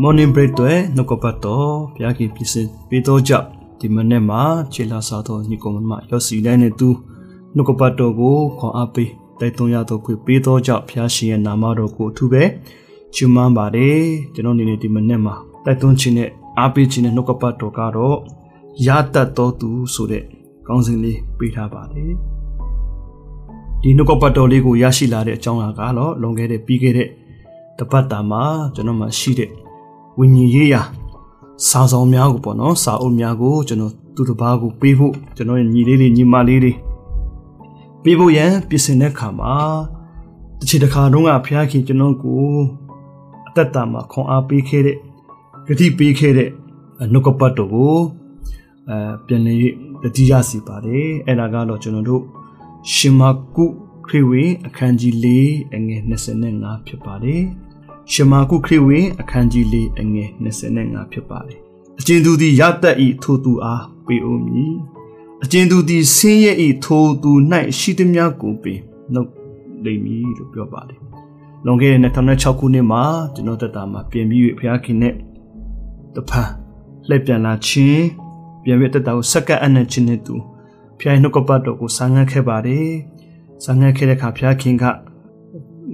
[0.00, 3.46] morning break တွေနှုတ်ကပတ်တော်ဘုရားခင်ပြည့်ပေးတော်ကြောင့်
[3.80, 6.88] ဒီမနေ့မှာခြေလာစားတော်ညီကောင်မရောက်စီတိုင်းနဲ့သူ
[7.54, 9.10] နှုတ်ကပတ်တော်ကိုခွန်အားပေး
[9.40, 12.42] တိုက်တွန်းရတော်ခွေပေးတော်ကြောင့်ဘုရားရှင်ရဲ့နာမတော်ကိုအထူးပဲ
[13.14, 14.00] ချီးမွမ်းပါတယ်
[14.34, 15.34] ကျွန်တော်အနေနဲ့ဒီမနေ့မှာ
[15.64, 16.28] တိုက်တွန်းခြင်းနဲ့
[16.58, 18.16] အားပေးခြင်းနဲ့နှုတ်ကပတ်တော်ကတော့
[18.86, 20.24] ရတတ်တော်သူဆိုတဲ့
[20.66, 22.12] ကောင်းစဉ်လေးပေးထားပါတယ်
[23.82, 27.08] ဒီနှုတ်ကပတ်တော်လေးကိုရရှိလာတဲ့အကြောင်းအရာကတော့လွန်ခဲ့တဲ့ပြီးခဲ့တဲ့
[27.78, 28.42] တပတ်တာမှာ
[28.74, 29.50] ကျွန်တော်မှရှိတဲ့
[30.18, 30.82] ဝိညာဉ်ရေးရာ
[31.68, 36.72] စာဆောင်များကိုပေါ့နော်စာအုပ်များကိုကျွန်တော်သူတစ်ပါးကိုပေးဖို့ကျွန်တော်ရဲ့ညီလေးတွေညီမလေးတွေ
[38.02, 39.52] ပေးဖို့ရန်ပြင်ဆင်တဲ့ခါမှာ
[40.58, 42.42] တစ်ချိန်တစ်ခါတုန်းကဖျားခင်ကျွန်တော်ကို
[43.48, 44.96] အသက်တာမှာခွန်အားပေးခဲ့တဲ့
[45.66, 46.48] ဂတိပေးခဲ့တဲ့
[47.12, 47.96] နှုတ်ကပတ်တော်ကို
[48.88, 49.54] အဲပြန်လေ
[50.02, 52.22] တတိယစီပါတယ်အဲ့ဒါကတော့ကျွန်တော်တို့
[52.92, 53.22] ရှင်မ
[53.56, 53.64] ကု
[54.06, 55.26] ခရစ်ဝင်အခန်းကြီး၄
[55.74, 56.00] အငယ်
[56.44, 57.42] 25ဖြစ်ပါတယ်
[58.10, 60.28] ရှမာကုခရစ်ဝင်အခန်းကြီး၄အငယ်
[60.68, 61.58] 25ဖြစ်ပါတယ်
[62.00, 64.74] အကျဉ်သူသည်ရတတ်ဤထိုသူအားပေးဦးမည်
[65.44, 67.30] အကျဉ်သူသည်ဆင်းရဲဤထိုသူ၌
[67.78, 68.78] ရှိသည်များကိုပေး
[69.12, 69.30] နှုတ်
[69.84, 71.00] လိမ့်မည်လို့ပြောပါတယ်
[71.64, 73.02] လွန်ခဲ့တဲ့2006ခုနှစ်မှာ
[73.34, 75.14] ကျွန်တော်တက်တာမှာပြင်ပြီးဘုရားခင်နဲ့
[76.14, 76.50] တဖန်
[77.08, 78.04] လှည့်ပြန်လာခြင်း
[78.64, 80.34] ပြန်ပြီးတက်တာကိုစက္ကန့်အနက်ခြင်းနဲ့သူ
[80.98, 82.88] ဘုရားနှုတ်ကပတ်တော်ကိုဆာငတ်ခဲ့ပါတယ်
[83.64, 84.84] ဆာငတ်ခဲ့တဲ့အခါဘုရားခင်က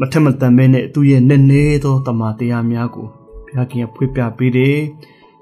[0.00, 3.06] မထက်မတန်မဲနဲ့သူ့ရဲ့နည်းနည်းသောတမန်တရားများကို
[3.46, 4.76] ဘုရားခင်ကဖွင့်ပြပေးတယ်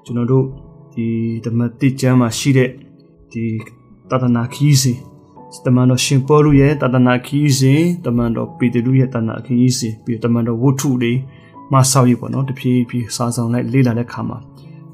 [0.05, 0.45] ကျွန်တော်တို့
[0.93, 1.05] ဒီ
[1.45, 2.69] ဓမ္မတိကျမ်းမှာရှိတဲ့
[3.31, 3.43] ဒီ
[4.09, 4.97] တဒနာခီးစဉ်
[5.65, 11.13] တမန်တော်ရှင်ပေါလုရဲ့တဒနာခီးစဉ်တမန်တော်ပေတရုရဲ့တဒနာခီးစဉ်ပြီးတမန်တော်ဝတ္ထုတွေ
[11.71, 14.37] မဆောက်ရပေါ့နော်တဖြည်းဖြည်းစာဆောင်လိုက်လေ့လာတဲ့ခါမှာ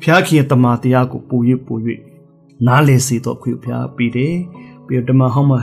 [0.01, 1.77] ဘုရားခင်ရဲ့တမန်တရားကိုပို၍ပို၍
[2.67, 4.35] နားလည်စေတော့ခွင့်ဘုရားပေးတယ်
[4.85, 5.59] ပြီးတော့တမန်ဟောင်းမှာ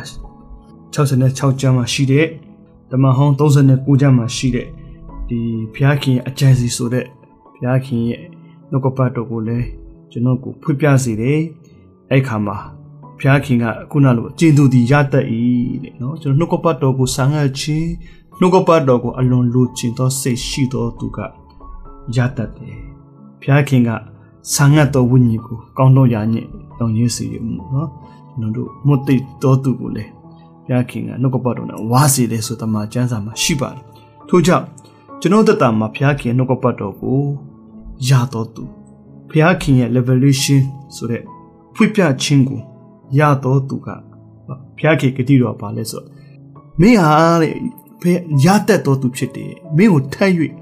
[0.94, 2.26] 66ကျမ်းမှာရှိတဲ့
[2.90, 4.66] ဓမ္မဟောင်း39ကျမ်းမှာရှိတဲ့
[5.28, 5.38] ဒီ
[5.74, 7.06] ဘုရားခင်ရဲ့အကြံစီဆိုတဲ့
[7.54, 8.22] ဘုရားခင်ရဲ့
[8.70, 9.66] နှုတ်ကပတ်တော်ကိုလည်း
[10.10, 11.40] ကျွန်တော်ကိုဖွင့်ပြစေတယ်
[12.10, 12.56] အဲ့ခါမှာ
[13.18, 15.26] ဘုရားခင်ကခုနလိုကျင့်သူဒီရတတ်၏
[15.82, 17.88] တဲ့နော်ကျွန်တော်နှုတ်ကပတ်တော်ကိုစာငတ်ခြင်း
[18.40, 21.18] နှုတ်ကပတ်တော်ကိုအလွန်လိုချင်သောစိတ်ရှိသောသူက
[22.16, 22.76] ရတတ်တယ်
[23.40, 23.90] ဘုရားခင်က
[24.54, 26.46] စာငတ်တော်ဝိညာဉ်ကိုကောင်းတော့ရညင်
[26.78, 27.88] တောင်းရင်းစီရမှုနော်
[28.38, 30.19] ကျွန်တော်တို့မွတ်သိတော်သူကိုလည်းဘု
[30.72, 33.82] ရားခင်ကနှုတ်ကပတ်တော်နဲ့ဝါစီတယ်ဆိုတမန်ကျမ်းစာမှာရှိပါတယ်
[34.28, 34.66] ထို့ကြောင့်
[35.20, 37.18] ကျွန်တော်တတမှာဘုရားခင်နှုတ်ကပတ်တော်ကို
[38.08, 38.64] ရတော်သူ
[39.30, 40.60] ဘုရားခင်ရဲ့ revelation
[40.96, 41.22] ဆိုတဲ့
[41.74, 42.60] ဖွင့်ပြခြင်းကို
[43.18, 43.88] ရတော်သူက
[44.46, 44.54] ဘု
[44.84, 46.02] ရားခင်ဂတိတော်ပါလဲဆို
[46.80, 47.54] မင်းဟာတဲ့
[48.44, 50.32] ရတတ်တော်သူဖြစ်တယ်မင်းကိုထပ်၍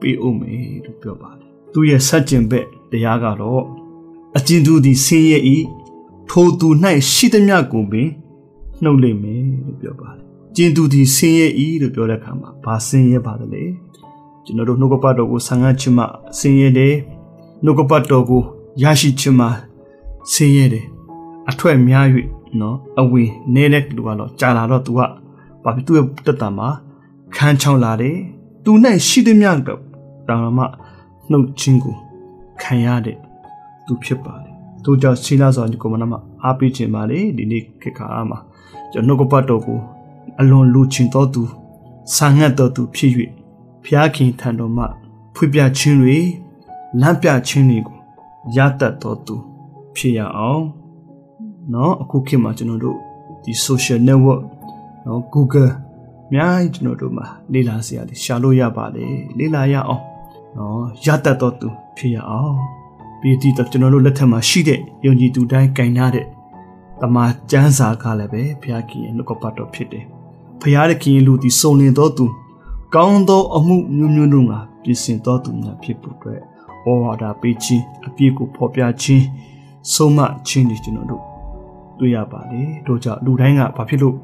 [0.00, 3.64] ပေးအောင်မယ်လို့ပြောပါတယ်သူရဲ့စัจကျင်ဘက်တရားကတော့
[4.36, 5.38] အကျဉ်သူသည်ဆင်းရဲ၏
[6.30, 6.68] ထိုသူ၌
[7.12, 8.08] ရှိသမျှကိုပင်
[8.82, 10.22] နှုတ်လိမ့်မယ်လို့ပြောပါတယ်။
[10.56, 13.62] ကျင်သူဒီဆင်းရဲဤလို့ပြောတဲ့အခါမှာဘာဆင်းရဲပါသလဲ။
[14.44, 16.04] ကျွန်တော်တို့နှုတ်ကပတ်တော်ကိုဆံငတ်ခြင်းမှ
[16.38, 16.94] ဆင်းရဲတယ်။
[17.64, 18.42] နှုတ်ကပတ်တော်ကို
[18.82, 19.46] ရရှိခြင်းမှ
[20.32, 20.84] ဆင်းရဲတယ်။
[21.50, 22.06] အထွက်များ၍
[22.60, 25.00] နော်အဝင်နေတဲ့လူကတော့ကြာလာတော့ तू က
[25.64, 26.68] ဘာဖြစ်သူ့ရဲ့တက်တာမှာ
[27.36, 28.16] ခန်းချောင်းလာတယ်။
[28.64, 29.80] तू နဲ့ရှိသည်များတော့
[30.28, 30.64] တောင်မှ
[31.30, 31.94] နှုတ်ခြင်းကို
[32.62, 33.16] ခံရတဲ့
[33.86, 34.43] သူဖြစ်ပါတယ်။
[34.83, 38.39] တို့ကြောင့်ဆီလာဆောင်ဒီကွန်မနာမှာအားပေးခြင်းပါလေဒီနေ့ခေတ်ခါမှာ
[38.91, 39.79] ကျွန်တော်ကပတ်တော်ကို
[40.39, 41.41] အလွန်လူချင်တော်သူ
[42.15, 43.11] ဆာငတ်တော်သူဖြစ်၍
[43.83, 44.83] ဖျားခင်ထံတော်မှ
[45.35, 46.17] ဖွင့်ပြခြင်းတွေ
[47.01, 47.97] လမ်းပြခြင်းတွေကို
[48.55, 49.35] ရတတ်တော်သူ
[49.95, 50.63] ဖြစ်ရအောင်
[51.71, 52.97] เนาะအခုခေတ်မှာကျွန်တော်တို့
[53.43, 54.41] ဒီ social network
[55.03, 55.71] เนาะ Google
[56.27, 59.05] အများကြီးကျွန်တော်တို့မှာလေ့လာစရာတွေရှာလို့ရပါလေ
[59.37, 60.03] လေ့လာရအောင်
[60.53, 61.67] เนาะရတတ်တော်သူ
[61.97, 62.57] ဖြစ်ရအောင်
[63.26, 66.26] ပြီးဒီတော့ကျွန်တော်တို့လက်ထက်မှာရှိတဲ့ယုံကြည်သူတိုင်းကင်ထားတဲ့
[67.00, 70.04] တမန်ကျမ်းစာကလည်းပဲဘုရားခင်ရဲ့နှုတ်ကပတ်တော်ဖြစ်တယ်။
[70.60, 72.26] ဘုရားခင်လူသည်စုံလင်သောသူ
[72.94, 74.52] ကောင်းသောအမှုမျိုးမျိုးတို့က
[74.82, 76.40] ပြင်ဆင်သောသူများဖြစ်ဖို့အတွက်
[76.84, 79.24] ဩဝါဒပေးခြင်းအပြည့်ကိုဖော်ပြခြင်း
[79.92, 80.18] ဆုံးမ
[80.48, 81.22] ခြင်းတွေကျွန်တော်တို့
[81.98, 84.16] တွေ့ရပါတယ်။တို့ကြောင့်လူတိုင်းကဘာဖြစ်လို့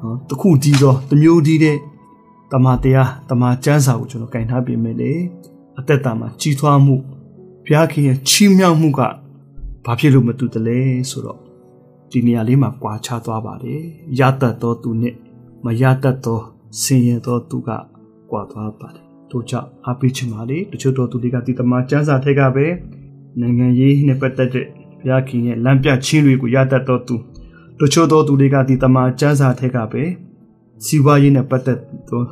[0.00, 1.76] နော်တခုတည်းသောတမျိုးတည်းတဲ့
[2.52, 5.12] တမန်တရားတမန်ကျမ်းစာကိုကျွန်တော်ကင်ထားပြင်မယ်လေ
[5.78, 6.96] အသက်တာမှာကြီးထွားမှု
[7.70, 9.00] ဘုရားခင်ရဲ့ချီးမြှောက်မှုက
[9.84, 10.78] ဘာဖြစ်လို့မတူတလဲ
[11.10, 11.38] ဆိုတော့
[12.10, 13.80] ဒီနေရာလေးမှာကွာခြားသွားပါတယ်
[14.18, 15.14] ရတတ်သောသူနဲ့
[15.64, 16.40] မရတတ်သော
[16.80, 17.70] ဆင်းရဲသောသူက
[18.30, 22.66] ကွာသွားပါတယ်တို့ကြောင့်အပိချင်ပါလေတချို့တော်သူတွေကဒီတမန်ကျမ်းစာထက်ကပဲ
[23.40, 24.66] နိုင်ငံရေးနဲ့ပတ်သက်တဲ့
[25.00, 27.16] ဘုရားခင်ရဲ့လမ်းပြခြင်းတွေကိုရတတ်သောသူ
[27.78, 30.02] တချို့တော်သူတွေကဒီတမန်ကျမ်းစာထက်ကပဲ
[30.84, 31.78] စီးပွားရေးနဲ့ပတ်သက်
[32.08, 32.22] သော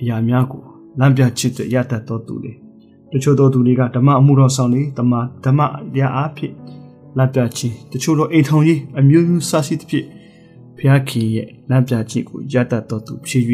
[0.00, 0.62] အရာများကို
[0.98, 2.52] လမ်းပြခြင်းတွေရတတ်သောသူတွေ
[3.12, 5.12] တချို့သောသူတွေကဓမ္မအမှုတော်ဆောင်တွေဓမ္မ
[5.44, 5.60] ဓမ္မ
[5.94, 6.52] တရားအဖြစ်
[7.18, 10.06] လမ်းပြခြင်းတချို့သောအိမ်ထောင်ရေးအမျိုးမျိုးစသဖြင့်
[10.76, 13.44] ဘုရားခင်ရဲ့လမ်းပြခြင်းကိုရတတ်တော်သူဖြစ်၍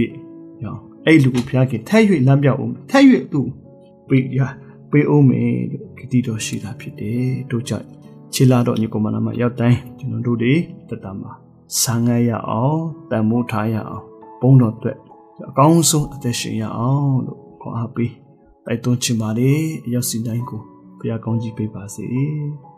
[0.64, 0.76] ရော
[1.06, 3.40] အဲ့လူကိုဘုရားခင်ထက်၍လမ်းပြအောင်ထက်၍သူ
[4.08, 4.40] ပေးရ
[4.90, 7.86] ပေးအောင်မယ်လို့ဂတိတော်ရှိတာဖြစ်တယ်တို့ကြောင့်
[8.34, 10.54] ခြေလာတော်ညီကောင်မလာမရောက်တိုင်းကျွန်တော်တို့တွေ
[10.88, 11.32] တတမှာ
[11.80, 14.04] ဆံငတ်ရအောင်တန်မိုးထားရအောင်
[14.40, 14.98] ဘုန်းတော်အတွက်
[15.48, 18.12] အကောင်းဆုံးအသက်ရှင်ရအောင်လို့ခေါ်အားပေး
[18.66, 20.62] တိုက်တွန်းချင်ပါတယ်အရောက်စီတိုင်းကို
[20.98, 22.06] ဘုရားကောင်းကြီးပေးပါစေ။